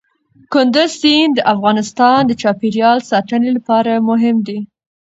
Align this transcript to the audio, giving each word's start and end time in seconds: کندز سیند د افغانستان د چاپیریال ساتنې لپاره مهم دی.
کندز 0.53 0.91
سیند 1.01 1.33
د 1.35 1.39
افغانستان 1.53 2.19
د 2.25 2.31
چاپیریال 2.41 2.99
ساتنې 3.11 3.49
لپاره 3.57 3.91
مهم 4.09 4.37
دی. 4.47 4.59